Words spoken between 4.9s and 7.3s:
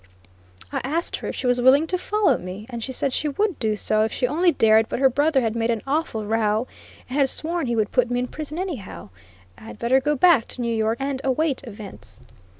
her brother had made an awful row, and had